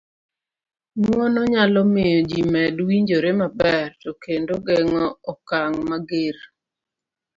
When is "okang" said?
5.31-5.79